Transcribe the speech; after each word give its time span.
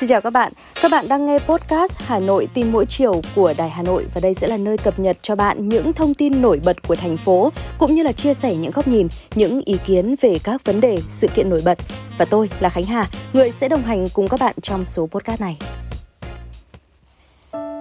Xin 0.00 0.08
chào 0.08 0.20
các 0.20 0.30
bạn. 0.30 0.52
Các 0.82 0.90
bạn 0.90 1.08
đang 1.08 1.26
nghe 1.26 1.38
podcast 1.38 1.98
Hà 1.98 2.18
Nội 2.18 2.48
tin 2.54 2.72
mỗi 2.72 2.86
chiều 2.86 3.20
của 3.34 3.54
Đài 3.56 3.70
Hà 3.70 3.82
Nội 3.82 4.06
và 4.14 4.20
đây 4.20 4.34
sẽ 4.34 4.46
là 4.46 4.56
nơi 4.56 4.78
cập 4.78 4.98
nhật 4.98 5.16
cho 5.22 5.36
bạn 5.36 5.68
những 5.68 5.92
thông 5.92 6.14
tin 6.14 6.42
nổi 6.42 6.60
bật 6.64 6.82
của 6.88 6.94
thành 6.94 7.16
phố 7.16 7.52
cũng 7.78 7.94
như 7.94 8.02
là 8.02 8.12
chia 8.12 8.34
sẻ 8.34 8.54
những 8.54 8.72
góc 8.72 8.88
nhìn, 8.88 9.08
những 9.34 9.60
ý 9.64 9.76
kiến 9.86 10.14
về 10.20 10.38
các 10.44 10.64
vấn 10.64 10.80
đề, 10.80 10.98
sự 11.08 11.28
kiện 11.34 11.50
nổi 11.50 11.62
bật. 11.64 11.78
Và 12.18 12.24
tôi 12.24 12.50
là 12.60 12.68
Khánh 12.68 12.84
Hà, 12.84 13.08
người 13.32 13.50
sẽ 13.50 13.68
đồng 13.68 13.82
hành 13.82 14.06
cùng 14.14 14.28
các 14.28 14.40
bạn 14.40 14.54
trong 14.62 14.84
số 14.84 15.06
podcast 15.06 15.40
này. 15.40 15.58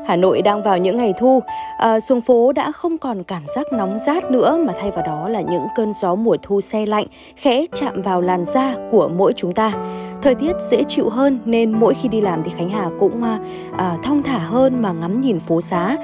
Hà 0.07 0.15
Nội 0.15 0.41
đang 0.41 0.63
vào 0.63 0.77
những 0.77 0.97
ngày 0.97 1.13
thu, 1.19 1.43
à, 1.77 1.99
xuống 1.99 2.21
phố 2.21 2.51
đã 2.51 2.71
không 2.71 2.97
còn 2.97 3.23
cảm 3.23 3.43
giác 3.55 3.73
nóng 3.73 3.99
rát 3.99 4.31
nữa 4.31 4.57
mà 4.65 4.73
thay 4.81 4.91
vào 4.91 5.05
đó 5.05 5.29
là 5.29 5.41
những 5.41 5.67
cơn 5.75 5.93
gió 5.93 6.15
mùa 6.15 6.37
thu 6.41 6.61
xe 6.61 6.85
lạnh 6.85 7.05
khẽ 7.35 7.65
chạm 7.75 8.01
vào 8.01 8.21
làn 8.21 8.45
da 8.45 8.75
của 8.91 9.07
mỗi 9.07 9.33
chúng 9.35 9.53
ta. 9.53 9.73
Thời 10.21 10.35
tiết 10.35 10.53
dễ 10.71 10.83
chịu 10.83 11.09
hơn 11.09 11.39
nên 11.45 11.71
mỗi 11.71 11.93
khi 11.93 12.09
đi 12.09 12.21
làm 12.21 12.43
thì 12.43 12.51
Khánh 12.57 12.69
Hà 12.69 12.89
cũng 12.99 13.23
à, 13.23 13.39
à, 13.77 13.97
thong 14.03 14.23
thả 14.23 14.37
hơn 14.37 14.81
mà 14.81 14.91
ngắm 14.91 15.21
nhìn 15.21 15.39
phố 15.39 15.61
xá. 15.61 15.97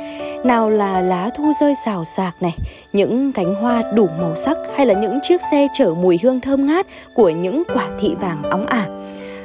Nào 0.43 0.69
là 0.69 1.01
lá 1.01 1.29
thu 1.37 1.51
rơi 1.61 1.73
xào 1.85 2.03
xạc 2.03 2.41
này, 2.41 2.57
những 2.93 3.31
cánh 3.31 3.55
hoa 3.55 3.83
đủ 3.95 4.07
màu 4.21 4.35
sắc 4.35 4.57
hay 4.75 4.85
là 4.85 4.93
những 4.93 5.19
chiếc 5.23 5.41
xe 5.51 5.67
chở 5.73 5.93
mùi 6.01 6.19
hương 6.23 6.41
thơm 6.41 6.67
ngát 6.67 6.87
của 7.15 7.29
những 7.29 7.63
quả 7.73 7.89
thị 7.99 8.15
vàng 8.21 8.43
óng 8.43 8.65
ả. 8.65 8.85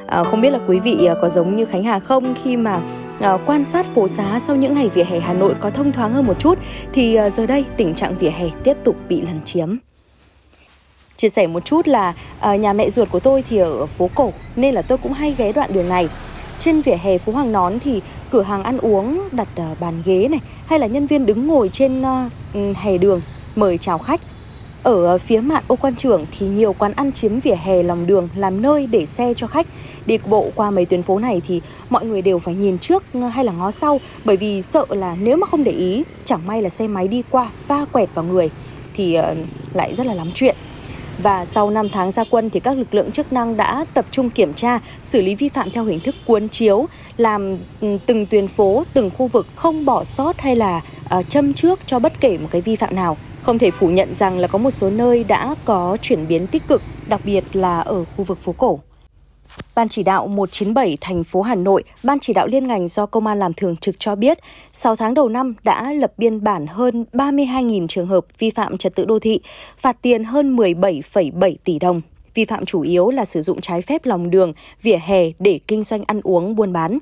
À, 0.07 0.25
không 0.25 0.41
biết 0.41 0.51
là 0.51 0.59
quý 0.69 0.79
vị 0.79 1.09
có 1.23 1.29
giống 1.29 1.57
như 1.57 1.65
Khánh 1.65 1.85
Hà 1.85 1.99
không 1.99 2.35
khi 2.43 2.57
mà 2.57 2.81
uh, 3.19 3.41
quan 3.47 3.65
sát 3.65 3.87
phố 3.95 4.09
xá 4.09 4.41
sau 4.47 4.57
những 4.57 4.75
ngày 4.75 4.89
vỉa 4.89 5.05
hè 5.05 5.21
Hà 5.21 5.33
Nội 5.33 5.55
có 5.61 5.71
thông 5.71 5.93
thoáng 5.93 6.13
hơn 6.13 6.27
một 6.27 6.41
chút 6.41 6.59
thì 6.93 7.19
uh, 7.27 7.35
giờ 7.35 7.47
đây 7.47 7.65
tình 7.77 7.95
trạng 7.95 8.19
vỉa 8.19 8.31
hè 8.31 8.47
tiếp 8.65 8.77
tục 8.85 8.97
bị 9.09 9.21
lấn 9.21 9.41
chiếm. 9.45 9.77
Chia 11.17 11.29
sẻ 11.29 11.47
một 11.47 11.65
chút 11.65 11.89
là 11.89 12.15
uh, 12.53 12.61
nhà 12.61 12.73
mẹ 12.73 12.91
ruột 12.91 13.11
của 13.11 13.21
tôi 13.21 13.45
thì 13.51 13.59
ở 13.59 13.87
phố 13.87 14.11
cổ 14.15 14.33
nên 14.57 14.75
là 14.75 14.83
tôi 14.83 14.99
cũng 14.99 15.13
hay 15.13 15.35
ghé 15.39 15.53
đoạn 15.53 15.71
đường 15.73 15.89
này. 15.89 16.09
Trên 16.61 16.81
vỉa 16.81 16.97
hè 16.97 17.19
phố 17.19 17.33
Hoàng 17.33 17.53
Nón 17.53 17.79
thì 17.85 18.03
cửa 18.31 18.43
hàng 18.43 18.63
ăn 18.63 18.79
uống 18.79 19.29
đặt 19.33 19.49
uh, 19.73 19.81
bàn 19.81 19.95
ghế 20.05 20.29
này 20.29 20.41
hay 20.67 20.79
là 20.79 20.87
nhân 20.87 21.07
viên 21.07 21.27
đứng 21.27 21.47
ngồi 21.47 21.69
trên 21.69 22.03
uh, 22.03 22.77
hè 22.77 22.99
đường 22.99 23.21
mời 23.57 23.79
chào 23.79 23.99
khách. 23.99 24.21
Ở 24.85 25.05
ờ, 25.05 25.19
phía 25.19 25.41
mạn 25.41 25.63
ô 25.69 25.77
quan 25.77 25.95
trưởng 25.95 26.27
thì 26.39 26.47
nhiều 26.47 26.73
quán 26.73 26.93
ăn 26.97 27.13
chiếm 27.13 27.41
vỉa 27.41 27.55
hè 27.65 27.83
lòng 27.83 28.07
đường 28.07 28.29
làm 28.37 28.63
nơi 28.63 28.89
để 28.91 29.07
xe 29.07 29.35
cho 29.37 29.47
khách 29.47 29.67
đi 30.07 30.19
bộ 30.29 30.51
qua 30.55 30.71
mấy 30.71 30.87
tuyến 30.87 31.03
phố 31.03 31.19
này 31.19 31.43
thì 31.49 31.61
mọi 31.91 32.05
người 32.05 32.23
đều 32.23 32.39
phải 32.39 32.55
nhìn 32.55 32.79
trước 32.79 33.05
ờ, 33.15 33.29
hay 33.29 33.45
là 33.45 33.53
ngó 33.53 33.71
sau 33.71 34.01
bởi 34.25 34.37
vì 34.37 34.63
sợ 34.63 34.85
là 34.89 35.17
nếu 35.21 35.37
mà 35.37 35.47
không 35.47 35.65
để 35.65 35.73
ý 35.73 36.05
chẳng 36.25 36.47
may 36.47 36.63
là 36.63 36.71
xe 36.71 36.87
máy 36.89 37.09
đi 37.09 37.23
qua 37.31 37.51
va 37.69 37.85
quẹt 37.93 38.09
vào 38.15 38.25
người 38.25 38.51
thì 38.95 39.15
ờ, 39.15 39.35
lại 39.75 39.95
rất 39.95 40.07
là 40.07 40.15
lắm 40.15 40.29
chuyện 40.35 40.57
và 41.23 41.45
sau 41.45 41.71
5 41.71 41.89
tháng 41.89 42.13
gia 42.13 42.25
quân 42.25 42.51
thì 42.51 42.61
các 42.61 42.79
lực 42.79 42.95
lượng 42.95 43.11
chức 43.11 43.33
năng 43.33 43.57
đã 43.57 43.85
tập 43.95 44.05
trung 44.11 44.31
kiểm 44.31 44.55
tra, 44.55 44.81
xử 45.03 45.21
lý 45.21 45.35
vi 45.35 45.49
phạm 45.49 45.71
theo 45.71 45.85
hình 45.85 46.01
thức 46.01 46.15
cuốn 46.27 46.49
chiếu, 46.49 46.87
làm 47.17 47.57
ừ, 47.81 47.99
từng 48.07 48.27
tuyến 48.27 48.49
phố, 48.49 48.85
từng 48.95 49.11
khu 49.19 49.27
vực 49.27 49.47
không 49.55 49.85
bỏ 49.85 50.05
sót 50.05 50.39
hay 50.39 50.57
là 50.57 50.81
uh, 51.19 51.29
châm 51.29 51.53
trước 51.53 51.81
cho 51.87 51.99
bất 51.99 52.21
kể 52.21 52.39
một 52.39 52.49
cái 52.51 52.61
vi 52.61 52.77
phạm 52.77 52.97
nào. 52.97 53.17
Không 53.45 53.59
thể 53.59 53.71
phủ 53.71 53.89
nhận 53.89 54.15
rằng 54.15 54.39
là 54.39 54.49
có 54.49 54.59
một 54.59 54.71
số 54.71 54.91
nơi 54.91 55.25
đã 55.29 55.55
có 55.65 55.97
chuyển 56.03 56.29
biến 56.29 56.47
tích 56.47 56.63
cực, 56.69 56.83
đặc 57.09 57.21
biệt 57.25 57.45
là 57.53 57.81
ở 57.81 58.05
khu 58.05 58.25
vực 58.25 58.39
phố 58.39 58.55
cổ. 58.59 58.81
Ban 59.75 59.89
chỉ 59.89 60.03
đạo 60.03 60.27
197 60.27 60.99
thành 61.01 61.25
phố 61.25 61.43
Hà 61.43 61.55
Nội, 61.55 61.85
Ban 62.03 62.21
chỉ 62.21 62.33
đạo 62.33 62.47
liên 62.47 62.67
ngành 62.67 62.89
do 62.89 63.07
Công 63.07 63.27
an 63.27 63.39
làm 63.39 63.55
thường 63.55 63.77
trực 63.77 63.95
cho 63.99 64.15
biết, 64.15 64.39
6 64.73 64.97
tháng 64.97 65.15
đầu 65.15 65.29
năm 65.29 65.55
đã 65.65 65.93
lập 65.93 66.13
biên 66.17 66.45
bản 66.45 66.67
hơn 66.67 67.05
32.000 67.13 67.87
trường 67.87 68.07
hợp 68.07 68.27
vi 68.39 68.51
phạm 68.51 68.79
trật 68.79 68.95
tự 68.95 69.05
đô 69.05 69.19
thị, 69.19 69.41
phạt 69.79 69.97
tiền 70.03 70.25
hơn 70.25 70.57
17,7 70.57 71.55
tỷ 71.65 71.79
đồng. 71.79 72.01
Vi 72.35 72.45
phạm 72.45 72.65
chủ 72.65 72.81
yếu 72.81 73.11
là 73.11 73.25
sử 73.25 73.43
dụng 73.43 73.61
trái 73.61 73.83
phép 73.83 74.05
lòng 74.05 74.31
đường, 74.31 74.53
vỉa 74.83 74.99
hè 75.03 75.23
để 75.39 75.61
kinh 75.69 75.83
doanh 75.83 76.05
ăn 76.07 76.21
uống 76.23 76.57
buôn 76.57 76.73
bán. 76.73 76.99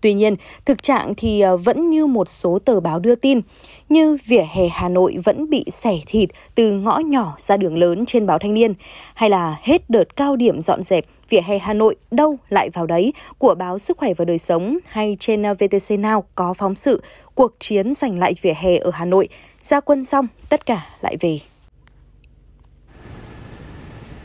Tuy 0.00 0.14
nhiên, 0.14 0.36
thực 0.64 0.82
trạng 0.82 1.14
thì 1.16 1.40
ờ, 1.40 1.56
vẫn 1.56 1.90
như 1.90 2.06
một 2.06 2.28
số 2.28 2.58
tờ 2.58 2.80
báo 2.80 2.98
đưa 2.98 3.14
tin, 3.14 3.40
như 3.88 4.18
vỉa 4.26 4.44
hè 4.52 4.68
Hà 4.68 4.88
Nội 4.88 5.16
vẫn 5.24 5.50
bị 5.50 5.64
xẻ 5.72 5.98
thịt 6.06 6.30
từ 6.54 6.72
ngõ 6.72 6.98
nhỏ 6.98 7.34
ra 7.38 7.56
đường 7.56 7.78
lớn 7.78 8.06
trên 8.06 8.26
báo 8.26 8.38
Thanh 8.38 8.54
niên, 8.54 8.74
hay 9.14 9.30
là 9.30 9.56
hết 9.62 9.90
đợt 9.90 10.16
cao 10.16 10.36
điểm 10.36 10.60
dọn 10.60 10.82
dẹp 10.82 11.04
vỉa 11.28 11.40
hè 11.40 11.58
Hà 11.58 11.72
Nội 11.72 11.96
đâu 12.10 12.36
lại 12.48 12.70
vào 12.70 12.86
đấy? 12.86 13.12
Của 13.38 13.54
báo 13.54 13.78
Sức 13.78 13.98
khỏe 13.98 14.14
và 14.14 14.24
đời 14.24 14.38
sống 14.38 14.78
hay 14.86 15.16
trên 15.20 15.42
ờ, 15.42 15.54
VTC 15.54 15.90
Now 15.90 16.22
có 16.34 16.54
phóng 16.54 16.74
sự 16.74 17.02
cuộc 17.34 17.52
chiến 17.58 17.94
giành 17.94 18.18
lại 18.18 18.34
vỉa 18.42 18.54
hè 18.56 18.76
ở 18.76 18.90
Hà 18.90 19.04
Nội, 19.04 19.28
ra 19.62 19.80
quân 19.80 20.04
xong 20.04 20.26
tất 20.48 20.66
cả 20.66 20.86
lại 21.00 21.16
về. 21.20 21.49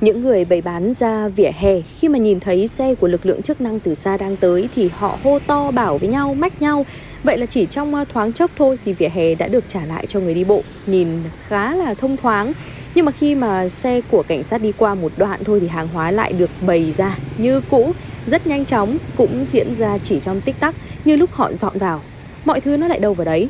Những 0.01 0.23
người 0.23 0.45
bày 0.45 0.61
bán 0.61 0.93
ra 0.93 1.27
vỉa 1.27 1.51
hè 1.55 1.81
khi 1.99 2.09
mà 2.09 2.19
nhìn 2.19 2.39
thấy 2.39 2.67
xe 2.67 2.95
của 2.95 3.07
lực 3.07 3.25
lượng 3.25 3.41
chức 3.41 3.61
năng 3.61 3.79
từ 3.79 3.95
xa 3.95 4.17
đang 4.17 4.35
tới 4.35 4.69
thì 4.75 4.89
họ 4.93 5.17
hô 5.23 5.39
to 5.47 5.71
bảo 5.71 5.97
với 5.97 6.09
nhau, 6.09 6.33
mách 6.33 6.61
nhau. 6.61 6.85
Vậy 7.23 7.37
là 7.37 7.45
chỉ 7.45 7.65
trong 7.65 8.05
thoáng 8.13 8.33
chốc 8.33 8.51
thôi 8.57 8.79
thì 8.85 8.93
vỉa 8.93 9.07
hè 9.07 9.35
đã 9.35 9.47
được 9.47 9.63
trả 9.69 9.85
lại 9.85 10.05
cho 10.09 10.19
người 10.19 10.33
đi 10.33 10.43
bộ, 10.43 10.63
nhìn 10.87 11.07
khá 11.47 11.75
là 11.75 11.93
thông 11.93 12.17
thoáng. 12.17 12.53
Nhưng 12.95 13.05
mà 13.05 13.11
khi 13.11 13.35
mà 13.35 13.69
xe 13.69 14.01
của 14.11 14.23
cảnh 14.23 14.43
sát 14.43 14.61
đi 14.61 14.71
qua 14.77 14.95
một 14.95 15.11
đoạn 15.17 15.43
thôi 15.43 15.59
thì 15.59 15.67
hàng 15.67 15.87
hóa 15.87 16.11
lại 16.11 16.33
được 16.33 16.49
bày 16.67 16.93
ra 16.97 17.17
như 17.37 17.61
cũ, 17.69 17.91
rất 18.27 18.47
nhanh 18.47 18.65
chóng, 18.65 18.97
cũng 19.17 19.45
diễn 19.51 19.67
ra 19.77 19.97
chỉ 19.97 20.19
trong 20.19 20.41
tích 20.41 20.59
tắc 20.59 20.75
như 21.05 21.15
lúc 21.15 21.31
họ 21.33 21.53
dọn 21.53 21.77
vào. 21.77 22.01
Mọi 22.45 22.61
thứ 22.61 22.77
nó 22.77 22.87
lại 22.87 22.99
đâu 22.99 23.13
vào 23.13 23.25
đấy. 23.25 23.49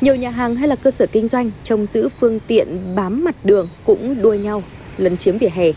Nhiều 0.00 0.14
nhà 0.14 0.30
hàng 0.30 0.54
hay 0.54 0.68
là 0.68 0.76
cơ 0.76 0.90
sở 0.90 1.06
kinh 1.06 1.28
doanh 1.28 1.50
trông 1.64 1.86
giữ 1.86 2.08
phương 2.20 2.40
tiện 2.46 2.94
bám 2.94 3.24
mặt 3.24 3.34
đường 3.44 3.68
cũng 3.84 4.22
đua 4.22 4.34
nhau 4.34 4.62
lấn 4.98 5.16
chiếm 5.16 5.38
vỉa 5.38 5.48
hè, 5.48 5.72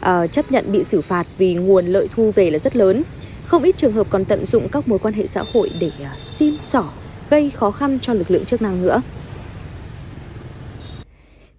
à, 0.00 0.26
chấp 0.26 0.52
nhận 0.52 0.72
bị 0.72 0.84
xử 0.84 1.00
phạt 1.00 1.26
vì 1.38 1.54
nguồn 1.54 1.86
lợi 1.86 2.08
thu 2.14 2.30
về 2.34 2.50
là 2.50 2.58
rất 2.58 2.76
lớn. 2.76 3.02
Không 3.44 3.62
ít 3.62 3.76
trường 3.76 3.92
hợp 3.92 4.06
còn 4.10 4.24
tận 4.24 4.46
dụng 4.46 4.68
các 4.72 4.88
mối 4.88 4.98
quan 4.98 5.14
hệ 5.14 5.26
xã 5.26 5.44
hội 5.52 5.70
để 5.80 5.90
à, 6.02 6.16
xin 6.24 6.54
xỏ, 6.62 6.84
gây 7.30 7.50
khó 7.50 7.70
khăn 7.70 7.98
cho 8.02 8.12
lực 8.12 8.30
lượng 8.30 8.44
chức 8.44 8.62
năng 8.62 8.82
nữa. 8.82 9.02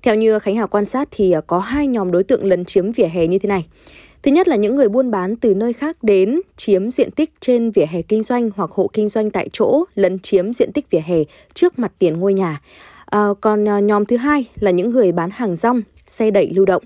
Theo 0.03 0.15
như 0.15 0.39
Khánh 0.39 0.55
Hà 0.55 0.65
quan 0.65 0.85
sát 0.85 1.07
thì 1.11 1.31
à, 1.31 1.41
có 1.41 1.59
hai 1.59 1.87
nhóm 1.87 2.11
đối 2.11 2.23
tượng 2.23 2.45
lấn 2.45 2.65
chiếm 2.65 2.91
vỉa 2.91 3.07
hè 3.07 3.27
như 3.27 3.39
thế 3.39 3.49
này. 3.49 3.65
Thứ 4.23 4.31
nhất 4.31 4.47
là 4.47 4.55
những 4.55 4.75
người 4.75 4.89
buôn 4.89 5.11
bán 5.11 5.35
từ 5.35 5.55
nơi 5.55 5.73
khác 5.73 6.03
đến 6.03 6.41
chiếm 6.57 6.91
diện 6.91 7.11
tích 7.11 7.33
trên 7.39 7.71
vỉa 7.71 7.85
hè 7.85 8.01
kinh 8.01 8.23
doanh 8.23 8.49
hoặc 8.55 8.71
hộ 8.71 8.89
kinh 8.93 9.09
doanh 9.09 9.31
tại 9.31 9.49
chỗ 9.53 9.83
lấn 9.95 10.19
chiếm 10.19 10.53
diện 10.53 10.71
tích 10.71 10.89
vỉa 10.89 10.99
hè 11.05 11.17
trước 11.53 11.79
mặt 11.79 11.91
tiền 11.99 12.19
ngôi 12.19 12.33
nhà. 12.33 12.61
À, 13.05 13.27
còn 13.41 13.67
à, 13.67 13.79
nhóm 13.79 14.05
thứ 14.05 14.17
hai 14.17 14.45
là 14.59 14.71
những 14.71 14.89
người 14.89 15.11
bán 15.11 15.29
hàng 15.33 15.55
rong, 15.55 15.81
xe 16.07 16.31
đẩy 16.31 16.49
lưu 16.53 16.65
động. 16.65 16.83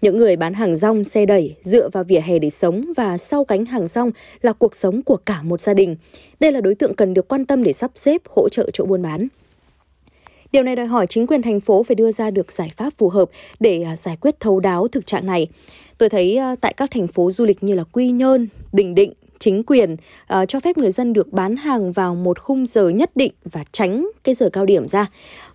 Những 0.00 0.18
người 0.18 0.36
bán 0.36 0.54
hàng 0.54 0.76
rong, 0.76 1.04
xe 1.04 1.26
đẩy 1.26 1.56
dựa 1.62 1.88
vào 1.88 2.04
vỉa 2.04 2.20
hè 2.20 2.38
để 2.38 2.50
sống 2.50 2.92
và 2.96 3.18
sau 3.18 3.44
cánh 3.44 3.64
hàng 3.64 3.88
rong 3.88 4.10
là 4.42 4.52
cuộc 4.52 4.76
sống 4.76 5.02
của 5.02 5.16
cả 5.16 5.42
một 5.42 5.60
gia 5.60 5.74
đình. 5.74 5.96
Đây 6.40 6.52
là 6.52 6.60
đối 6.60 6.74
tượng 6.74 6.94
cần 6.94 7.14
được 7.14 7.28
quan 7.28 7.46
tâm 7.46 7.62
để 7.62 7.72
sắp 7.72 7.90
xếp, 7.94 8.22
hỗ 8.28 8.48
trợ 8.48 8.70
chỗ 8.72 8.84
buôn 8.84 9.02
bán. 9.02 9.28
Điều 10.52 10.62
này 10.62 10.76
đòi 10.76 10.86
hỏi 10.86 11.06
chính 11.06 11.26
quyền 11.26 11.42
thành 11.42 11.60
phố 11.60 11.82
phải 11.82 11.94
đưa 11.94 12.12
ra 12.12 12.30
được 12.30 12.52
giải 12.52 12.68
pháp 12.76 12.92
phù 12.98 13.08
hợp 13.08 13.30
để 13.60 13.82
à, 13.82 13.96
giải 13.96 14.16
quyết 14.20 14.40
thấu 14.40 14.60
đáo 14.60 14.88
thực 14.88 15.06
trạng 15.06 15.26
này. 15.26 15.48
Tôi 15.98 16.08
thấy 16.08 16.36
à, 16.36 16.56
tại 16.60 16.74
các 16.76 16.90
thành 16.90 17.06
phố 17.06 17.30
du 17.30 17.44
lịch 17.44 17.62
như 17.62 17.74
là 17.74 17.84
Quy 17.92 18.10
Nhơn, 18.10 18.48
Bình 18.72 18.94
Định, 18.94 19.12
chính 19.38 19.62
quyền 19.62 19.92
uh, 19.92 20.48
cho 20.48 20.60
phép 20.60 20.78
người 20.78 20.92
dân 20.92 21.12
được 21.12 21.32
bán 21.32 21.56
hàng 21.56 21.92
vào 21.92 22.14
một 22.14 22.38
khung 22.38 22.66
giờ 22.66 22.88
nhất 22.88 23.10
định 23.14 23.32
và 23.44 23.64
tránh 23.72 24.08
cái 24.24 24.34
giờ 24.34 24.50
cao 24.52 24.66
điểm 24.66 24.88
ra. 24.88 25.06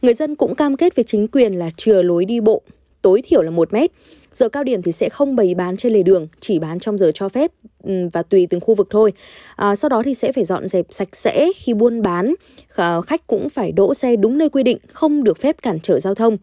Người 0.01 0.13
dân 0.13 0.35
cũng 0.35 0.55
cam 0.55 0.77
kết 0.77 0.95
với 0.95 1.05
chính 1.07 1.27
quyền 1.27 1.53
là 1.53 1.69
chừa 1.77 2.01
lối 2.01 2.25
đi 2.25 2.39
bộ 2.39 2.61
tối 3.03 3.21
thiểu 3.27 3.41
là 3.41 3.51
1 3.51 3.73
mét. 3.73 3.91
Giờ 4.33 4.49
cao 4.49 4.63
điểm 4.63 4.81
thì 4.81 4.91
sẽ 4.91 5.09
không 5.09 5.35
bày 5.35 5.55
bán 5.55 5.77
trên 5.77 5.93
lề 5.93 6.03
đường, 6.03 6.27
chỉ 6.39 6.59
bán 6.59 6.79
trong 6.79 6.97
giờ 6.97 7.11
cho 7.13 7.29
phép 7.29 7.51
ừ, 7.83 7.93
và 8.13 8.23
tùy 8.23 8.47
từng 8.49 8.61
khu 8.61 8.75
vực 8.75 8.87
thôi. 8.89 9.13
À, 9.55 9.75
sau 9.75 9.89
đó 9.89 10.01
thì 10.05 10.13
sẽ 10.13 10.31
phải 10.31 10.45
dọn 10.45 10.67
dẹp 10.67 10.85
sạch 10.89 11.15
sẽ 11.15 11.51
khi 11.55 11.73
buôn 11.73 12.01
bán. 12.01 12.33
Khách 13.07 13.27
cũng 13.27 13.49
phải 13.49 13.71
đỗ 13.71 13.93
xe 13.93 14.15
đúng 14.15 14.37
nơi 14.37 14.49
quy 14.49 14.63
định, 14.63 14.77
không 14.93 15.23
được 15.23 15.37
phép 15.37 15.55
cản 15.61 15.79
trở 15.79 15.99
giao 15.99 16.15
thông. 16.15 16.37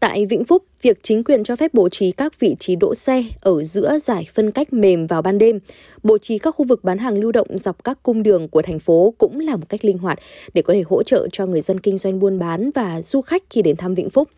Tại 0.00 0.26
Vĩnh 0.26 0.44
Phúc, 0.44 0.62
việc 0.82 0.98
chính 1.02 1.24
quyền 1.24 1.44
cho 1.44 1.56
phép 1.56 1.74
bố 1.74 1.88
trí 1.88 2.12
các 2.12 2.40
vị 2.40 2.56
trí 2.60 2.76
đỗ 2.76 2.94
xe 2.94 3.24
ở 3.40 3.62
giữa 3.62 3.98
giải 3.98 4.26
phân 4.34 4.50
cách 4.50 4.72
mềm 4.72 5.06
vào 5.06 5.22
ban 5.22 5.38
đêm, 5.38 5.58
bố 6.02 6.18
trí 6.18 6.38
các 6.38 6.54
khu 6.54 6.64
vực 6.64 6.84
bán 6.84 6.98
hàng 6.98 7.18
lưu 7.18 7.32
động 7.32 7.58
dọc 7.58 7.84
các 7.84 7.98
cung 8.02 8.22
đường 8.22 8.48
của 8.48 8.62
thành 8.62 8.78
phố 8.78 9.14
cũng 9.18 9.40
là 9.40 9.56
một 9.56 9.68
cách 9.68 9.84
linh 9.84 9.98
hoạt 9.98 10.18
để 10.54 10.62
có 10.62 10.72
thể 10.72 10.82
hỗ 10.86 11.02
trợ 11.02 11.28
cho 11.32 11.46
người 11.46 11.60
dân 11.60 11.80
kinh 11.80 11.98
doanh 11.98 12.18
buôn 12.18 12.38
bán 12.38 12.70
và 12.74 13.02
du 13.02 13.20
khách 13.20 13.42
khi 13.50 13.62
đến 13.62 13.76
thăm 13.76 13.94
Vĩnh 13.94 14.10
Phúc. 14.10 14.28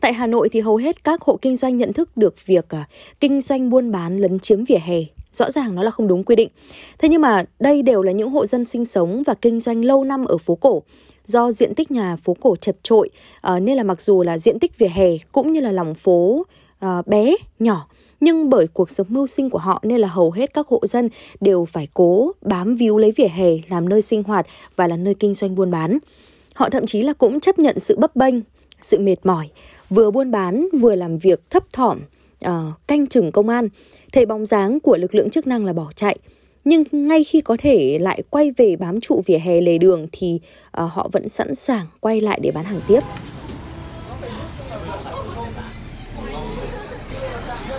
Tại 0.00 0.12
Hà 0.12 0.26
Nội 0.26 0.48
thì 0.48 0.60
hầu 0.60 0.76
hết 0.76 1.04
các 1.04 1.22
hộ 1.22 1.38
kinh 1.42 1.56
doanh 1.56 1.76
nhận 1.76 1.92
thức 1.92 2.16
được 2.16 2.46
việc 2.46 2.68
à, 2.68 2.88
kinh 3.20 3.40
doanh 3.40 3.70
buôn 3.70 3.92
bán 3.92 4.18
lấn 4.18 4.38
chiếm 4.38 4.64
vỉa 4.64 4.78
hè 4.78 5.04
rõ 5.32 5.50
ràng 5.50 5.74
nó 5.74 5.82
là 5.82 5.90
không 5.90 6.08
đúng 6.08 6.24
quy 6.24 6.36
định. 6.36 6.48
Thế 6.98 7.08
nhưng 7.08 7.20
mà 7.20 7.44
đây 7.60 7.82
đều 7.82 8.02
là 8.02 8.12
những 8.12 8.30
hộ 8.30 8.46
dân 8.46 8.64
sinh 8.64 8.84
sống 8.84 9.22
và 9.26 9.34
kinh 9.34 9.60
doanh 9.60 9.84
lâu 9.84 10.04
năm 10.04 10.24
ở 10.24 10.38
phố 10.38 10.54
cổ. 10.54 10.82
Do 11.24 11.52
diện 11.52 11.74
tích 11.74 11.90
nhà 11.90 12.16
phố 12.16 12.36
cổ 12.40 12.56
chật 12.56 12.76
trội 12.82 13.10
à, 13.40 13.60
nên 13.60 13.76
là 13.76 13.82
mặc 13.82 14.02
dù 14.02 14.22
là 14.22 14.38
diện 14.38 14.58
tích 14.58 14.78
vỉa 14.78 14.88
hè 14.88 15.08
cũng 15.32 15.52
như 15.52 15.60
là 15.60 15.72
lòng 15.72 15.94
phố 15.94 16.46
à, 16.78 17.02
bé, 17.06 17.36
nhỏ 17.58 17.86
nhưng 18.20 18.50
bởi 18.50 18.66
cuộc 18.66 18.90
sống 18.90 19.06
mưu 19.10 19.26
sinh 19.26 19.50
của 19.50 19.58
họ 19.58 19.80
nên 19.82 20.00
là 20.00 20.08
hầu 20.08 20.30
hết 20.30 20.54
các 20.54 20.68
hộ 20.68 20.80
dân 20.86 21.08
đều 21.40 21.64
phải 21.64 21.88
cố 21.94 22.32
bám 22.42 22.74
víu 22.74 22.98
lấy 22.98 23.12
vỉa 23.12 23.28
hè 23.28 23.50
làm 23.68 23.88
nơi 23.88 24.02
sinh 24.02 24.22
hoạt 24.22 24.46
và 24.76 24.86
là 24.86 24.96
nơi 24.96 25.14
kinh 25.14 25.34
doanh 25.34 25.54
buôn 25.54 25.70
bán. 25.70 25.98
Họ 26.54 26.70
thậm 26.70 26.86
chí 26.86 27.02
là 27.02 27.12
cũng 27.12 27.40
chấp 27.40 27.58
nhận 27.58 27.78
sự 27.78 27.96
bấp 27.98 28.16
bênh, 28.16 28.34
sự 28.82 28.98
mệt 28.98 29.16
mỏi 29.24 29.48
vừa 29.90 30.10
buôn 30.10 30.30
bán 30.30 30.68
vừa 30.80 30.94
làm 30.94 31.18
việc 31.18 31.50
thấp 31.50 31.64
thỏm 31.72 32.00
uh, 32.46 32.50
canh 32.86 33.06
chừng 33.06 33.32
công 33.32 33.48
an 33.48 33.68
thấy 34.12 34.26
bóng 34.26 34.46
dáng 34.46 34.80
của 34.80 34.96
lực 34.96 35.14
lượng 35.14 35.30
chức 35.30 35.46
năng 35.46 35.64
là 35.64 35.72
bỏ 35.72 35.92
chạy 35.96 36.18
nhưng 36.64 36.84
ngay 36.92 37.24
khi 37.24 37.40
có 37.40 37.56
thể 37.60 37.98
lại 38.00 38.22
quay 38.30 38.50
về 38.56 38.76
bám 38.76 39.00
trụ 39.00 39.22
vỉa 39.26 39.38
hè 39.38 39.60
lề 39.60 39.78
đường 39.78 40.06
thì 40.12 40.40
uh, 40.82 40.92
họ 40.92 41.08
vẫn 41.12 41.28
sẵn 41.28 41.54
sàng 41.54 41.86
quay 42.00 42.20
lại 42.20 42.40
để 42.42 42.50
bán 42.54 42.64
hàng 42.64 42.80
tiếp. 42.88 43.00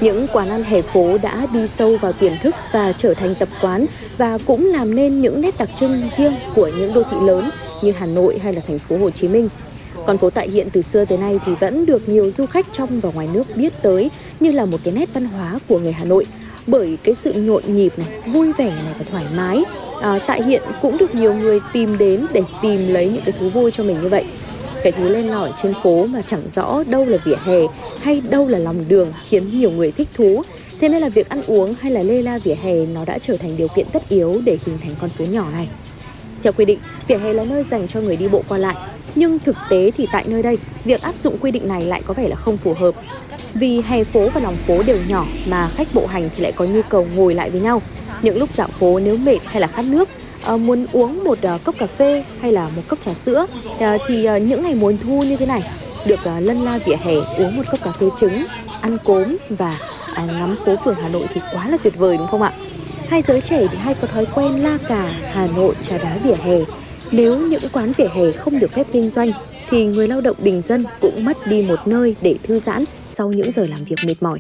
Những 0.01 0.27
quán 0.33 0.49
ăn 0.49 0.63
hè 0.63 0.81
phố 0.81 1.17
đã 1.17 1.47
đi 1.53 1.67
sâu 1.67 1.97
vào 2.01 2.13
tiềm 2.13 2.33
thức 2.41 2.55
và 2.73 2.93
trở 2.93 3.13
thành 3.13 3.29
tập 3.39 3.49
quán 3.61 3.85
và 4.17 4.37
cũng 4.45 4.65
làm 4.65 4.95
nên 4.95 5.21
những 5.21 5.41
nét 5.41 5.55
đặc 5.57 5.69
trưng 5.79 6.01
riêng 6.17 6.33
của 6.55 6.71
những 6.77 6.93
đô 6.93 7.03
thị 7.03 7.17
lớn 7.21 7.49
như 7.81 7.91
Hà 7.91 8.05
Nội 8.05 8.39
hay 8.39 8.53
là 8.53 8.61
thành 8.67 8.79
phố 8.79 8.97
Hồ 8.97 9.11
Chí 9.11 9.27
Minh. 9.27 9.49
Con 10.05 10.17
phố 10.17 10.29
Tại 10.29 10.49
Hiện 10.49 10.67
từ 10.73 10.81
xưa 10.81 11.05
tới 11.05 11.17
nay 11.17 11.39
thì 11.45 11.51
vẫn 11.59 11.85
được 11.85 12.09
nhiều 12.09 12.31
du 12.31 12.45
khách 12.45 12.65
trong 12.73 12.99
và 12.99 13.09
ngoài 13.13 13.29
nước 13.33 13.43
biết 13.55 13.73
tới 13.81 14.11
như 14.39 14.51
là 14.51 14.65
một 14.65 14.77
cái 14.83 14.93
nét 14.93 15.09
văn 15.13 15.25
hóa 15.25 15.59
của 15.67 15.79
người 15.79 15.91
Hà 15.91 16.05
Nội 16.05 16.25
bởi 16.67 16.97
cái 17.03 17.15
sự 17.23 17.33
nhộn 17.33 17.63
nhịp 17.67 17.91
này, 17.97 18.07
vui 18.25 18.51
vẻ 18.57 18.65
này 18.65 18.93
và 18.99 19.05
thoải 19.11 19.25
mái. 19.35 19.63
À, 20.01 20.19
tại 20.27 20.43
Hiện 20.43 20.61
cũng 20.81 20.97
được 20.97 21.15
nhiều 21.15 21.33
người 21.33 21.59
tìm 21.73 21.97
đến 21.97 22.25
để 22.33 22.41
tìm 22.61 22.87
lấy 22.87 23.09
những 23.09 23.23
cái 23.25 23.33
thú 23.39 23.49
vui 23.49 23.71
cho 23.71 23.83
mình 23.83 24.01
như 24.01 24.09
vậy. 24.09 24.25
Cái 24.83 24.91
thứ 24.91 25.09
lên 25.09 25.25
lỏi 25.25 25.49
trên 25.63 25.73
phố 25.83 26.05
mà 26.05 26.21
chẳng 26.27 26.41
rõ 26.55 26.83
đâu 26.87 27.05
là 27.05 27.17
vỉa 27.25 27.35
hè 27.45 27.59
hay 28.01 28.21
đâu 28.29 28.47
là 28.47 28.59
lòng 28.59 28.85
đường 28.87 29.07
khiến 29.29 29.59
nhiều 29.59 29.71
người 29.71 29.91
thích 29.91 30.07
thú. 30.13 30.43
Thế 30.79 30.89
nên 30.89 31.01
là 31.01 31.09
việc 31.09 31.29
ăn 31.29 31.41
uống 31.47 31.75
hay 31.79 31.91
là 31.91 32.03
lê 32.03 32.21
la 32.21 32.37
vỉa 32.37 32.55
hè 32.63 32.75
nó 32.75 33.05
đã 33.05 33.19
trở 33.19 33.37
thành 33.37 33.57
điều 33.57 33.67
kiện 33.67 33.87
tất 33.93 34.09
yếu 34.09 34.41
để 34.45 34.57
hình 34.65 34.77
thành 34.83 34.95
con 35.01 35.09
phố 35.09 35.25
nhỏ 35.25 35.47
này. 35.53 35.67
Theo 36.43 36.53
quy 36.53 36.65
định, 36.65 36.79
vỉa 37.07 37.17
hè 37.17 37.33
là 37.33 37.43
nơi 37.43 37.65
dành 37.71 37.87
cho 37.87 38.01
người 38.01 38.15
đi 38.15 38.27
bộ 38.27 38.43
qua 38.47 38.57
lại. 38.57 38.75
Nhưng 39.15 39.39
thực 39.39 39.57
tế 39.69 39.91
thì 39.97 40.07
tại 40.11 40.23
nơi 40.27 40.41
đây, 40.43 40.57
việc 40.85 41.01
áp 41.01 41.15
dụng 41.23 41.37
quy 41.41 41.51
định 41.51 41.67
này 41.67 41.83
lại 41.83 42.01
có 42.05 42.13
vẻ 42.13 42.27
là 42.27 42.35
không 42.35 42.57
phù 42.57 42.73
hợp. 42.73 42.95
Vì 43.53 43.81
hè 43.81 44.03
phố 44.03 44.29
và 44.33 44.41
lòng 44.41 44.55
phố 44.55 44.83
đều 44.87 44.97
nhỏ 45.07 45.25
mà 45.49 45.69
khách 45.75 45.87
bộ 45.93 46.05
hành 46.05 46.29
thì 46.35 46.43
lại 46.43 46.51
có 46.51 46.65
nhu 46.65 46.81
cầu 46.89 47.07
ngồi 47.15 47.35
lại 47.35 47.49
với 47.49 47.61
nhau. 47.61 47.81
Những 48.21 48.37
lúc 48.37 48.49
dạo 48.53 48.67
phố 48.79 48.99
nếu 48.99 49.17
mệt 49.17 49.39
hay 49.45 49.61
là 49.61 49.67
khát 49.67 49.85
nước, 49.85 50.09
ờ, 50.43 50.57
muốn 50.57 50.85
uống 50.91 51.23
một 51.23 51.37
ờ, 51.41 51.57
cốc 51.63 51.75
cà 51.79 51.87
phê 51.87 52.23
hay 52.41 52.51
là 52.51 52.69
một 52.75 52.81
cốc 52.87 52.99
trà 53.05 53.13
sữa 53.13 53.45
ờ, 53.79 53.97
thì 54.07 54.27
những 54.39 54.63
ngày 54.63 54.75
mùa 54.75 54.93
thu 55.03 55.23
như 55.23 55.35
thế 55.35 55.45
này 55.45 55.63
được 56.05 56.19
lân 56.39 56.61
la 56.61 56.79
vỉa 56.85 56.95
hè 56.95 57.13
uống 57.37 57.57
một 57.57 57.63
cốc 57.71 57.79
cà 57.83 57.91
phê 57.91 58.07
trứng, 58.19 58.45
ăn 58.81 58.97
cốm 59.03 59.37
và 59.49 59.77
ngắm 60.17 60.55
phố 60.65 60.75
phường 60.85 60.95
Hà 60.95 61.09
Nội 61.09 61.25
thì 61.33 61.41
quá 61.53 61.67
là 61.67 61.77
tuyệt 61.83 61.97
vời 61.97 62.17
đúng 62.17 62.27
không 62.27 62.41
ạ? 62.41 62.51
Hai 63.07 63.21
giới 63.21 63.41
trẻ 63.41 63.67
thì 63.71 63.77
hay 63.77 63.93
có 64.01 64.07
thói 64.07 64.25
quen 64.25 64.63
la 64.63 64.77
cà 64.87 65.13
Hà 65.33 65.47
Nội 65.55 65.75
trà 65.83 65.97
đá 65.97 66.17
vỉa 66.23 66.35
hè. 66.43 66.57
Nếu 67.11 67.47
những 67.47 67.61
quán 67.71 67.93
vỉa 67.97 68.07
hè 68.13 68.31
không 68.31 68.59
được 68.59 68.71
phép 68.73 68.87
kinh 68.93 69.09
doanh, 69.09 69.31
thì 69.69 69.85
người 69.85 70.07
lao 70.07 70.21
động 70.21 70.35
bình 70.39 70.61
dân 70.61 70.85
cũng 71.01 71.25
mất 71.25 71.47
đi 71.47 71.61
một 71.61 71.87
nơi 71.87 72.15
để 72.21 72.35
thư 72.43 72.59
giãn 72.59 72.83
sau 73.09 73.31
những 73.31 73.51
giờ 73.51 73.65
làm 73.69 73.79
việc 73.83 73.95
mệt 74.07 74.15
mỏi. 74.21 74.39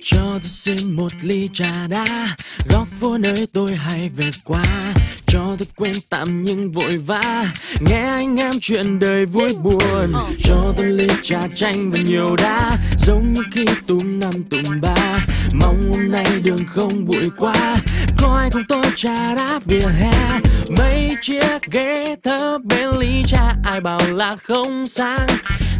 Cho 0.00 0.20
tôi 0.22 0.40
xin 0.40 0.92
một 0.92 1.12
ly 1.22 1.48
trà 1.52 1.86
đá 1.86 2.36
Góc 2.70 2.88
phố 3.00 3.18
nơi 3.18 3.46
tôi 3.52 3.74
hay 3.74 4.10
về 4.16 4.30
qua 4.44 4.94
cho 5.26 5.56
tôi 5.58 5.66
quên 5.76 5.92
tạm 6.08 6.42
những 6.42 6.72
vội 6.72 6.96
vã, 6.96 7.52
nghe 7.90 8.00
anh 8.00 8.36
em 8.36 8.52
chuyện 8.60 8.98
đời 8.98 9.26
vui 9.26 9.54
buồn 9.62 10.12
cho 10.44 10.74
tôi 10.76 10.86
ly 10.86 11.06
trà 11.22 11.40
chanh 11.54 11.90
và 11.90 11.98
nhiều 11.98 12.36
đá 12.36 12.78
giống 13.02 13.32
như 13.32 13.42
khi 13.52 13.64
tùm 13.86 14.20
năm 14.20 14.30
tùm 14.50 14.80
ba. 14.80 15.26
Mong 15.60 15.90
hôm 15.92 16.10
nay 16.10 16.26
đường 16.42 16.66
không 16.66 17.06
bụi 17.06 17.30
quá. 17.38 17.76
Có 18.18 18.36
ai 18.36 18.50
cùng 18.52 18.62
tôi 18.68 18.82
trà 18.94 19.34
đá 19.34 19.60
vỉa 19.64 19.86
hè? 20.00 20.40
Mấy 20.78 21.16
chiếc 21.20 21.62
ghế 21.70 22.16
thơ 22.22 22.58
bên 22.58 22.90
ly 22.98 23.22
cha, 23.26 23.54
ai 23.64 23.80
bảo 23.80 24.00
là 24.12 24.32
không 24.42 24.86
sang. 24.86 25.26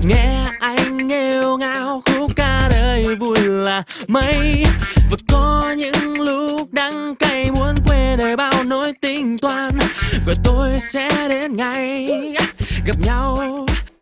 Nghe 0.05 0.45
anh 0.61 1.09
nghêu 1.09 1.57
ngao, 1.57 2.03
khúc 2.07 2.33
ca 2.37 2.69
đời 2.71 3.17
vui 3.21 3.39
là 3.41 3.83
mấy. 4.09 4.65
Và 5.11 5.17
có 5.29 5.75
những 5.77 6.21
lúc 6.21 6.73
đắng 6.73 7.15
cay, 7.17 7.51
muốn 7.51 7.75
quên 7.89 8.19
đời 8.19 8.37
bao 8.37 8.65
nỗi 8.65 8.93
tính 9.01 9.39
toán. 9.39 9.79
Rồi 10.27 10.35
tôi 10.45 10.79
sẽ 10.93 11.09
đến 11.29 11.57
ngày 11.57 12.09
gặp 12.87 12.97
nhau. 13.07 13.39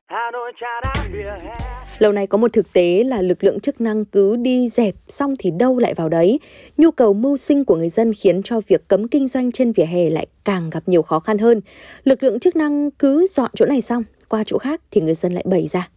Hà 0.06 0.30
Nội 0.32 0.52
trà 0.60 0.80
đá 0.82 1.02
vỉa 1.12 1.30
hè. 1.44 1.58
Lâu 2.00 2.12
nay 2.12 2.26
có 2.26 2.38
một 2.38 2.52
thực 2.52 2.72
tế 2.72 3.04
là 3.04 3.22
lực 3.22 3.44
lượng 3.44 3.60
chức 3.60 3.80
năng 3.80 4.04
cứ 4.04 4.36
đi 4.36 4.68
dẹp 4.68 4.94
xong 5.08 5.34
thì 5.38 5.50
đâu 5.50 5.78
lại 5.78 5.94
vào 5.94 6.08
đấy. 6.08 6.40
Nhu 6.76 6.90
cầu 6.90 7.12
mưu 7.12 7.36
sinh 7.36 7.64
của 7.64 7.76
người 7.76 7.90
dân 7.90 8.12
khiến 8.12 8.42
cho 8.42 8.60
việc 8.68 8.88
cấm 8.88 9.08
kinh 9.08 9.28
doanh 9.28 9.52
trên 9.52 9.72
vỉa 9.72 9.84
hè 9.84 10.10
lại 10.10 10.26
càng 10.44 10.70
gặp 10.70 10.82
nhiều 10.86 11.02
khó 11.02 11.18
khăn 11.18 11.38
hơn. 11.38 11.60
Lực 12.04 12.22
lượng 12.22 12.40
chức 12.40 12.56
năng 12.56 12.90
cứ 12.90 13.26
dọn 13.26 13.50
chỗ 13.54 13.66
này 13.66 13.82
xong, 13.82 14.04
qua 14.28 14.44
chỗ 14.46 14.58
khác 14.58 14.80
thì 14.90 15.00
người 15.00 15.14
dân 15.14 15.32
lại 15.32 15.44
bày 15.46 15.68
ra. 15.72 15.88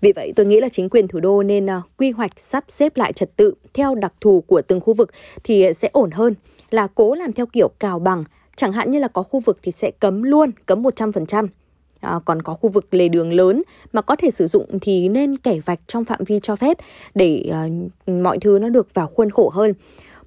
Vì 0.00 0.12
vậy 0.12 0.32
tôi 0.36 0.46
nghĩ 0.46 0.60
là 0.60 0.68
chính 0.68 0.88
quyền 0.90 1.08
thủ 1.08 1.20
đô 1.20 1.42
nên 1.42 1.66
uh, 1.66 1.70
quy 1.98 2.10
hoạch 2.10 2.40
sắp 2.40 2.64
xếp 2.68 2.96
lại 2.96 3.12
trật 3.12 3.36
tự 3.36 3.54
theo 3.74 3.94
đặc 3.94 4.12
thù 4.20 4.40
của 4.40 4.62
từng 4.62 4.80
khu 4.80 4.94
vực 4.94 5.10
thì 5.44 5.66
sẽ 5.76 5.88
ổn 5.92 6.10
hơn 6.10 6.34
là 6.70 6.86
cố 6.94 7.14
làm 7.14 7.32
theo 7.32 7.46
kiểu 7.46 7.68
cào 7.78 7.98
bằng. 7.98 8.24
Chẳng 8.56 8.72
hạn 8.72 8.90
như 8.90 8.98
là 8.98 9.08
có 9.08 9.22
khu 9.22 9.40
vực 9.40 9.58
thì 9.62 9.72
sẽ 9.72 9.90
cấm 9.90 10.22
luôn, 10.22 10.50
cấm 10.66 10.82
100%. 10.82 11.46
À, 12.04 12.18
còn 12.24 12.42
có 12.42 12.54
khu 12.54 12.70
vực 12.70 12.94
lề 12.94 13.08
đường 13.08 13.32
lớn 13.32 13.62
mà 13.92 14.02
có 14.02 14.16
thể 14.16 14.30
sử 14.30 14.46
dụng 14.46 14.78
thì 14.80 15.08
nên 15.08 15.36
kẻ 15.36 15.58
vạch 15.66 15.80
trong 15.86 16.04
phạm 16.04 16.24
vi 16.24 16.40
cho 16.42 16.56
phép 16.56 16.78
để 17.14 17.44
à, 17.52 17.68
mọi 18.06 18.38
thứ 18.40 18.58
nó 18.58 18.68
được 18.68 18.94
vào 18.94 19.06
khuôn 19.06 19.30
khổ 19.30 19.50
hơn. 19.54 19.72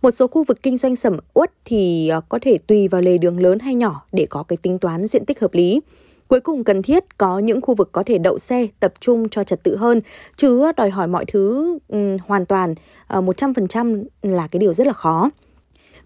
Một 0.02 0.12
số 0.12 0.28
khu 0.28 0.44
vực 0.44 0.64
kinh 0.64 0.78
doanh 0.78 0.96
sầm 0.96 1.18
uất 1.34 1.52
thì 1.66 2.10
à, 2.10 2.20
có 2.30 2.40
thể 2.42 2.58
tùy 2.68 2.88
vào 2.88 3.02
lề 3.02 3.18
đường 3.18 3.40
lớn 3.40 3.60
hay 3.60 3.76
nhỏ 3.76 4.06
để 4.12 4.28
có 4.30 4.44
cái 4.44 4.58
tính 4.58 4.80
toán 4.80 5.08
diện 5.08 5.26
tích 5.26 5.40
hợp 5.40 5.54
lý. 5.54 5.82
Cuối 6.28 6.40
cùng 6.40 6.64
cần 6.64 6.82
thiết 6.82 7.18
có 7.18 7.40
những 7.40 7.62
khu 7.62 7.76
vực 7.76 7.90
có 7.92 8.04
thể 8.06 8.18
đậu 8.18 8.38
xe 8.38 8.68
tập 8.80 8.94
trung 9.00 9.30
cho 9.30 9.44
trật 9.44 9.64
tự 9.64 9.78
hơn, 9.78 10.02
chứ 10.38 10.72
đòi 10.78 10.90
hỏi 10.90 11.08
mọi 11.08 11.26
thứ 11.26 11.78
um, 11.88 12.18
hoàn 12.28 12.46
toàn 12.46 12.76
à, 13.08 13.18
uh, 13.18 13.26
100% 13.26 14.04
là 14.22 14.48
cái 14.48 14.60
điều 14.60 14.74
rất 14.74 14.88
là 14.88 14.94
khó. 14.94 15.30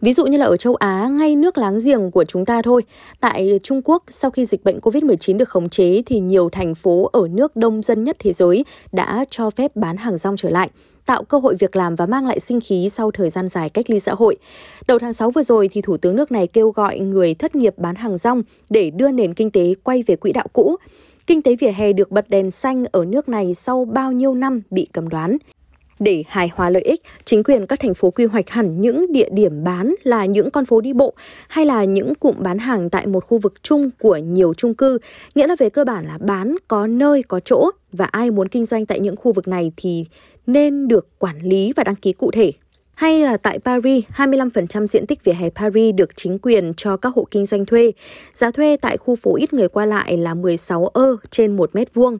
Ví 0.01 0.13
dụ 0.13 0.25
như 0.25 0.37
là 0.37 0.45
ở 0.45 0.57
châu 0.57 0.75
Á, 0.75 1.07
ngay 1.11 1.35
nước 1.35 1.57
láng 1.57 1.79
giềng 1.85 2.11
của 2.11 2.23
chúng 2.23 2.45
ta 2.45 2.61
thôi. 2.61 2.83
Tại 3.19 3.59
Trung 3.63 3.81
Quốc, 3.85 4.03
sau 4.07 4.31
khi 4.31 4.45
dịch 4.45 4.63
bệnh 4.63 4.79
COVID-19 4.79 5.37
được 5.37 5.49
khống 5.49 5.69
chế 5.69 6.01
thì 6.05 6.19
nhiều 6.19 6.49
thành 6.49 6.75
phố 6.75 7.09
ở 7.13 7.27
nước 7.31 7.55
đông 7.55 7.81
dân 7.81 8.03
nhất 8.03 8.15
thế 8.19 8.33
giới 8.33 8.65
đã 8.91 9.25
cho 9.29 9.49
phép 9.49 9.75
bán 9.75 9.97
hàng 9.97 10.17
rong 10.17 10.37
trở 10.37 10.49
lại 10.49 10.69
tạo 11.05 11.23
cơ 11.23 11.39
hội 11.39 11.55
việc 11.59 11.75
làm 11.75 11.95
và 11.95 12.05
mang 12.05 12.27
lại 12.27 12.39
sinh 12.39 12.59
khí 12.59 12.89
sau 12.89 13.11
thời 13.11 13.29
gian 13.29 13.49
dài 13.49 13.69
cách 13.69 13.89
ly 13.89 13.99
xã 13.99 14.13
hội. 14.13 14.35
Đầu 14.87 14.99
tháng 14.99 15.13
6 15.13 15.31
vừa 15.31 15.43
rồi 15.43 15.69
thì 15.71 15.81
Thủ 15.81 15.97
tướng 15.97 16.15
nước 16.15 16.31
này 16.31 16.47
kêu 16.47 16.71
gọi 16.71 16.99
người 16.99 17.33
thất 17.33 17.55
nghiệp 17.55 17.73
bán 17.77 17.95
hàng 17.95 18.17
rong 18.17 18.43
để 18.69 18.89
đưa 18.89 19.11
nền 19.11 19.33
kinh 19.33 19.51
tế 19.51 19.73
quay 19.83 20.03
về 20.03 20.15
quỹ 20.15 20.31
đạo 20.31 20.47
cũ. 20.53 20.75
Kinh 21.27 21.41
tế 21.41 21.55
vỉa 21.55 21.71
hè 21.71 21.93
được 21.93 22.11
bật 22.11 22.29
đèn 22.29 22.51
xanh 22.51 22.85
ở 22.91 23.05
nước 23.05 23.29
này 23.29 23.53
sau 23.53 23.85
bao 23.85 24.11
nhiêu 24.11 24.33
năm 24.33 24.61
bị 24.69 24.87
cầm 24.93 25.09
đoán. 25.09 25.37
Để 26.01 26.23
hài 26.27 26.49
hòa 26.55 26.69
lợi 26.69 26.81
ích, 26.81 27.01
chính 27.25 27.43
quyền 27.43 27.67
các 27.67 27.79
thành 27.79 27.93
phố 27.93 28.11
quy 28.11 28.25
hoạch 28.25 28.49
hẳn 28.49 28.81
những 28.81 29.11
địa 29.11 29.29
điểm 29.31 29.63
bán 29.63 29.95
là 30.03 30.25
những 30.25 30.51
con 30.51 30.65
phố 30.65 30.81
đi 30.81 30.93
bộ 30.93 31.13
hay 31.47 31.65
là 31.65 31.83
những 31.83 32.15
cụm 32.15 32.35
bán 32.39 32.57
hàng 32.57 32.89
tại 32.89 33.07
một 33.07 33.25
khu 33.27 33.37
vực 33.37 33.53
chung 33.63 33.89
của 33.99 34.17
nhiều 34.17 34.53
chung 34.53 34.75
cư, 34.75 34.97
nghĩa 35.35 35.47
là 35.47 35.55
về 35.59 35.69
cơ 35.69 35.85
bản 35.85 36.05
là 36.05 36.17
bán 36.17 36.55
có 36.67 36.87
nơi 36.87 37.23
có 37.23 37.39
chỗ 37.39 37.71
và 37.91 38.05
ai 38.05 38.31
muốn 38.31 38.47
kinh 38.47 38.65
doanh 38.65 38.85
tại 38.85 38.99
những 38.99 39.15
khu 39.15 39.33
vực 39.33 39.47
này 39.47 39.71
thì 39.77 40.05
nên 40.47 40.87
được 40.87 41.19
quản 41.19 41.39
lý 41.39 41.73
và 41.75 41.83
đăng 41.83 41.95
ký 41.95 42.13
cụ 42.13 42.31
thể. 42.31 42.51
Hay 43.01 43.19
là 43.19 43.37
tại 43.37 43.59
Paris, 43.59 44.03
25% 44.15 44.87
diện 44.87 45.07
tích 45.07 45.23
vỉa 45.23 45.33
hè 45.33 45.49
Paris 45.49 45.95
được 45.95 46.09
chính 46.15 46.39
quyền 46.39 46.73
cho 46.77 46.97
các 46.97 47.13
hộ 47.15 47.27
kinh 47.31 47.45
doanh 47.45 47.65
thuê. 47.65 47.91
Giá 48.33 48.51
thuê 48.51 48.77
tại 48.81 48.97
khu 48.97 49.15
phố 49.15 49.35
ít 49.35 49.53
người 49.53 49.67
qua 49.67 49.85
lại 49.85 50.17
là 50.17 50.33
16 50.33 50.87
ơ 50.87 51.17
trên 51.31 51.55
1 51.55 51.75
mét 51.75 51.93
vuông. 51.93 52.17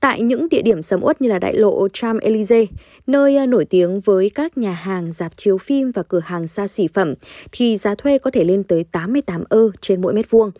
Tại 0.00 0.22
những 0.22 0.48
địa 0.48 0.62
điểm 0.62 0.82
sầm 0.82 1.04
uất 1.04 1.22
như 1.22 1.28
là 1.28 1.38
đại 1.38 1.54
lộ 1.54 1.86
Champs-Élysées, 1.86 2.66
nơi 3.06 3.36
ờ, 3.36 3.46
nổi 3.46 3.64
tiếng 3.64 4.00
với 4.00 4.30
các 4.30 4.58
nhà 4.58 4.72
hàng, 4.72 5.12
dạp 5.12 5.36
chiếu 5.36 5.58
phim 5.58 5.90
và 5.90 6.02
cửa 6.02 6.20
hàng 6.24 6.46
xa 6.46 6.68
xỉ 6.68 6.88
phẩm, 6.88 7.14
thì 7.52 7.76
giá 7.76 7.94
thuê 7.94 8.18
có 8.18 8.30
thể 8.30 8.44
lên 8.44 8.62
tới 8.62 8.84
88 8.92 9.44
ơ 9.48 9.70
trên 9.80 10.00
mỗi 10.00 10.12
mét 10.12 10.30
vuông. 10.30 10.50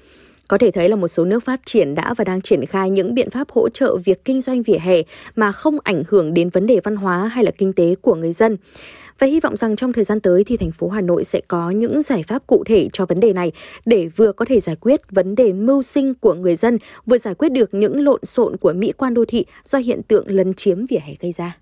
Có 0.48 0.58
thể 0.58 0.70
thấy 0.70 0.88
là 0.88 0.96
một 0.96 1.08
số 1.08 1.24
nước 1.24 1.44
phát 1.44 1.60
triển 1.64 1.94
đã 1.94 2.14
và 2.14 2.24
đang 2.24 2.40
triển 2.40 2.66
khai 2.66 2.90
những 2.90 3.14
biện 3.14 3.30
pháp 3.30 3.50
hỗ 3.50 3.68
trợ 3.68 3.96
việc 3.96 4.24
kinh 4.24 4.40
doanh 4.40 4.62
vỉa 4.62 4.78
hè 4.78 4.96
mà 5.36 5.52
không 5.52 5.78
ảnh 5.84 6.02
hưởng 6.08 6.34
đến 6.34 6.50
vấn 6.50 6.66
đề 6.66 6.80
văn 6.84 6.96
hóa 6.96 7.28
hay 7.28 7.44
là 7.44 7.50
kinh 7.50 7.72
tế 7.72 7.94
của 8.02 8.14
người 8.14 8.32
dân. 8.32 8.56
Và 9.18 9.26
hy 9.26 9.40
vọng 9.40 9.56
rằng 9.56 9.76
trong 9.76 9.92
thời 9.92 10.04
gian 10.04 10.20
tới 10.20 10.44
thì 10.44 10.56
thành 10.56 10.72
phố 10.72 10.88
Hà 10.88 11.00
Nội 11.00 11.24
sẽ 11.24 11.40
có 11.48 11.70
những 11.70 12.02
giải 12.02 12.22
pháp 12.22 12.46
cụ 12.46 12.64
thể 12.66 12.88
cho 12.92 13.06
vấn 13.06 13.20
đề 13.20 13.32
này 13.32 13.52
để 13.84 14.08
vừa 14.16 14.32
có 14.32 14.44
thể 14.44 14.60
giải 14.60 14.76
quyết 14.76 15.00
vấn 15.10 15.34
đề 15.34 15.52
mưu 15.52 15.82
sinh 15.82 16.14
của 16.14 16.34
người 16.34 16.56
dân, 16.56 16.78
vừa 17.06 17.18
giải 17.18 17.34
quyết 17.34 17.48
được 17.48 17.74
những 17.74 18.04
lộn 18.04 18.24
xộn 18.24 18.56
của 18.56 18.72
mỹ 18.72 18.92
quan 18.92 19.14
đô 19.14 19.24
thị 19.28 19.44
do 19.64 19.78
hiện 19.78 20.02
tượng 20.02 20.24
lấn 20.28 20.54
chiếm 20.54 20.86
vỉa 20.86 20.98
hè 20.98 21.14
gây 21.20 21.32
ra. 21.32 21.56